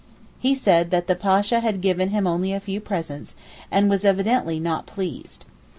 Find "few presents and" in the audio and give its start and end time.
2.59-3.87